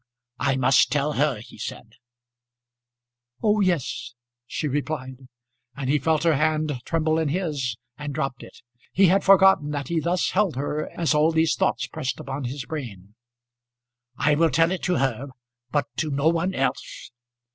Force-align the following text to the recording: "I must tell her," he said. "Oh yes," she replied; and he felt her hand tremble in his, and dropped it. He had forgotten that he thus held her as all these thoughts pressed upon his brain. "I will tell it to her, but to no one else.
"I 0.39 0.55
must 0.55 0.91
tell 0.91 1.13
her," 1.13 1.41
he 1.41 1.59
said. 1.59 1.93
"Oh 3.43 3.59
yes," 3.59 4.15
she 4.47 4.67
replied; 4.67 5.27
and 5.75 5.91
he 5.91 5.99
felt 5.99 6.23
her 6.23 6.33
hand 6.37 6.81
tremble 6.85 7.19
in 7.19 7.27
his, 7.29 7.77
and 7.99 8.11
dropped 8.11 8.41
it. 8.41 8.63
He 8.91 9.09
had 9.09 9.23
forgotten 9.23 9.69
that 9.69 9.89
he 9.89 9.99
thus 9.99 10.31
held 10.31 10.55
her 10.55 10.89
as 10.99 11.13
all 11.13 11.31
these 11.31 11.53
thoughts 11.55 11.85
pressed 11.85 12.19
upon 12.19 12.45
his 12.45 12.65
brain. 12.65 13.13
"I 14.17 14.33
will 14.33 14.49
tell 14.49 14.71
it 14.71 14.81
to 14.85 14.95
her, 14.95 15.27
but 15.69 15.85
to 15.97 16.09
no 16.09 16.29
one 16.29 16.55
else. 16.55 17.11